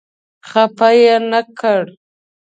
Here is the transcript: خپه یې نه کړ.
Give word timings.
خپه 0.49 0.89
یې 1.01 1.15
نه 1.31 1.41
کړ. 1.59 1.81